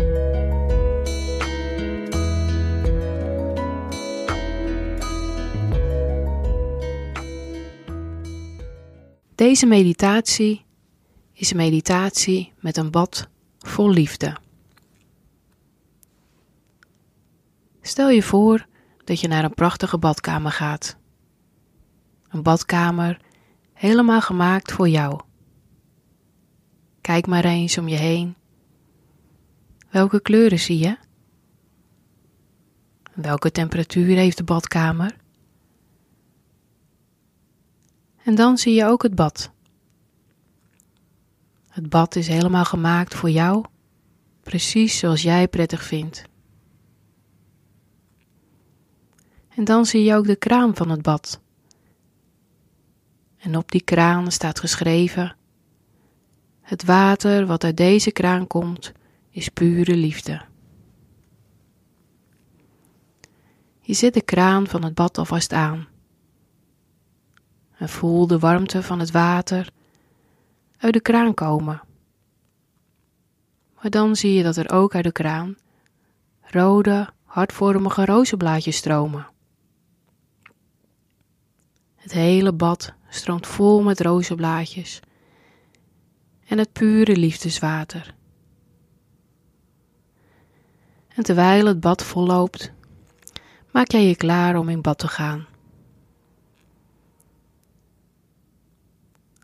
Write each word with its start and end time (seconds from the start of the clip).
Deze 9.34 9.66
meditatie 9.66 10.64
is 11.32 11.50
een 11.50 11.56
meditatie 11.56 12.52
met 12.58 12.76
een 12.76 12.90
bad 12.90 13.28
vol 13.58 13.90
liefde. 13.90 14.36
Stel 17.80 18.10
je 18.10 18.22
voor 18.22 18.66
dat 19.04 19.20
je 19.20 19.28
naar 19.28 19.44
een 19.44 19.54
prachtige 19.54 19.98
badkamer 19.98 20.52
gaat. 20.52 20.96
Een 22.28 22.42
badkamer 22.42 23.20
helemaal 23.80 24.20
gemaakt 24.20 24.72
voor 24.72 24.88
jou. 24.88 25.20
Kijk 27.00 27.26
maar 27.26 27.44
eens 27.44 27.78
om 27.78 27.88
je 27.88 27.96
heen. 27.96 28.34
Welke 29.90 30.20
kleuren 30.20 30.58
zie 30.58 30.78
je? 30.78 30.96
Welke 33.14 33.50
temperatuur 33.50 34.16
heeft 34.16 34.36
de 34.36 34.44
badkamer? 34.44 35.16
En 38.24 38.34
dan 38.34 38.58
zie 38.58 38.74
je 38.74 38.84
ook 38.84 39.02
het 39.02 39.14
bad. 39.14 39.50
Het 41.68 41.88
bad 41.88 42.16
is 42.16 42.28
helemaal 42.28 42.64
gemaakt 42.64 43.14
voor 43.14 43.30
jou, 43.30 43.64
precies 44.42 44.98
zoals 44.98 45.22
jij 45.22 45.48
prettig 45.48 45.82
vindt. 45.82 46.24
En 49.48 49.64
dan 49.64 49.86
zie 49.86 50.04
je 50.04 50.14
ook 50.14 50.26
de 50.26 50.36
kraan 50.36 50.76
van 50.76 50.90
het 50.90 51.02
bad. 51.02 51.40
En 53.50 53.56
op 53.56 53.70
die 53.70 53.82
kraan 53.82 54.30
staat 54.30 54.60
geschreven: 54.60 55.36
Het 56.60 56.84
water 56.84 57.46
wat 57.46 57.64
uit 57.64 57.76
deze 57.76 58.10
kraan 58.10 58.46
komt, 58.46 58.92
is 59.30 59.48
pure 59.48 59.96
liefde. 59.96 60.42
Je 63.80 63.94
zet 63.94 64.14
de 64.14 64.22
kraan 64.22 64.66
van 64.66 64.84
het 64.84 64.94
bad 64.94 65.18
alvast 65.18 65.52
aan. 65.52 65.88
En 67.76 67.88
voel 67.88 68.26
de 68.26 68.38
warmte 68.38 68.82
van 68.82 68.98
het 68.98 69.10
water 69.10 69.70
uit 70.78 70.92
de 70.92 71.00
kraan 71.00 71.34
komen. 71.34 71.82
Maar 73.74 73.90
dan 73.90 74.16
zie 74.16 74.34
je 74.34 74.42
dat 74.42 74.56
er 74.56 74.70
ook 74.70 74.94
uit 74.94 75.04
de 75.04 75.12
kraan 75.12 75.56
rode, 76.40 77.08
hartvormige 77.24 78.04
rozenblaadjes 78.04 78.76
stromen. 78.76 79.26
Het 82.00 82.12
hele 82.12 82.52
bad 82.52 82.92
stroomt 83.08 83.46
vol 83.46 83.82
met 83.82 84.00
rozenblaadjes 84.00 85.00
en 86.46 86.58
het 86.58 86.72
pure 86.72 87.16
liefdeswater. 87.16 88.14
En 91.08 91.22
terwijl 91.22 91.66
het 91.66 91.80
bad 91.80 92.02
volloopt, 92.04 92.72
maak 93.70 93.90
jij 93.90 94.06
je 94.06 94.16
klaar 94.16 94.56
om 94.56 94.68
in 94.68 94.80
bad 94.80 94.98
te 94.98 95.08
gaan. 95.08 95.46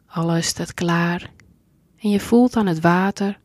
Alles 0.06 0.46
staat 0.46 0.74
klaar 0.74 1.30
en 1.98 2.10
je 2.10 2.20
voelt 2.20 2.56
aan 2.56 2.66
het 2.66 2.80
water 2.80 3.38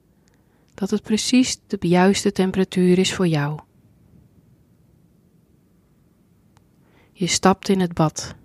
dat 0.74 0.90
het 0.90 1.02
precies 1.02 1.60
de 1.68 1.88
juiste 1.88 2.32
temperatuur 2.32 2.98
is 2.98 3.14
voor 3.14 3.28
jou. 3.28 3.60
Je 7.12 7.28
stapt 7.28 7.70
in 7.70 7.80
het 7.80 7.94
bad 7.94 8.36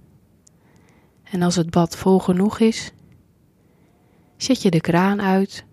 en 1.31 1.43
als 1.43 1.57
het 1.57 1.71
bad 1.71 1.97
vol 1.97 2.19
genoeg 2.19 2.59
is, 2.59 2.93
zet 4.37 4.63
je 4.63 4.71
de 4.71 4.81
kraan 4.81 5.21
uit 5.21 5.65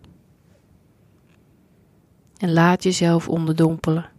en 2.37 2.53
laat 2.53 2.83
jezelf 2.83 3.29
onderdompelen. 3.29 4.09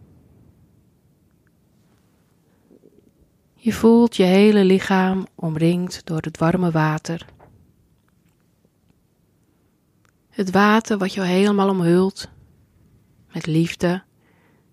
Je 3.53 3.73
voelt 3.73 4.15
je 4.15 4.23
hele 4.23 4.63
lichaam 4.63 5.27
omringd 5.35 6.05
door 6.05 6.21
het 6.21 6.37
warme 6.37 6.71
water. 6.71 7.25
Het 10.29 10.51
water 10.51 10.97
wat 10.97 11.13
jou 11.13 11.27
helemaal 11.27 11.69
omhult 11.69 12.29
met 13.33 13.45
liefde 13.45 14.03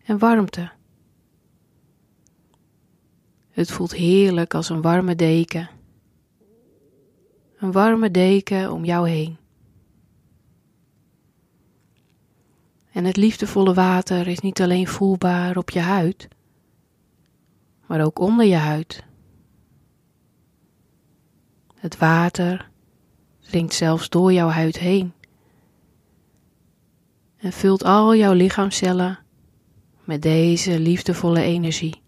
en 0.04 0.18
warmte. 0.18 0.70
Het 3.50 3.70
voelt 3.70 3.92
heerlijk 3.92 4.54
als 4.54 4.68
een 4.68 4.82
warme 4.82 5.14
deken 5.14 5.68
een 7.62 7.72
warme 7.72 8.10
deken 8.10 8.72
om 8.72 8.84
jou 8.84 9.08
heen. 9.08 9.36
En 12.92 13.04
het 13.04 13.16
liefdevolle 13.16 13.74
water 13.74 14.28
is 14.28 14.40
niet 14.40 14.60
alleen 14.60 14.88
voelbaar 14.88 15.56
op 15.56 15.70
je 15.70 15.80
huid, 15.80 16.28
maar 17.86 18.04
ook 18.04 18.18
onder 18.18 18.46
je 18.46 18.56
huid. 18.56 19.04
Het 21.74 21.98
water 21.98 22.70
dringt 23.40 23.74
zelfs 23.74 24.08
door 24.08 24.32
jouw 24.32 24.48
huid 24.48 24.78
heen 24.78 25.12
en 27.36 27.52
vult 27.52 27.84
al 27.84 28.14
jouw 28.14 28.32
lichaamcellen 28.32 29.18
met 30.04 30.22
deze 30.22 30.80
liefdevolle 30.80 31.42
energie. 31.42 32.02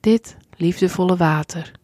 Dit 0.00 0.36
liefdevolle 0.56 1.16
water. 1.16 1.79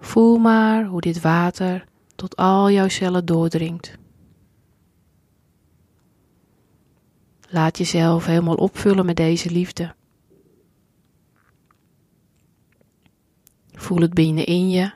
Voel 0.00 0.38
maar 0.38 0.84
hoe 0.84 1.00
dit 1.00 1.20
water 1.20 1.84
tot 2.14 2.36
al 2.36 2.70
jouw 2.70 2.88
cellen 2.88 3.24
doordringt. 3.24 3.98
Laat 7.48 7.78
jezelf 7.78 8.26
helemaal 8.26 8.54
opvullen 8.54 9.06
met 9.06 9.16
deze 9.16 9.50
liefde. 9.50 9.94
Voel 13.72 14.00
het 14.00 14.14
binnenin 14.14 14.70
je, 14.70 14.92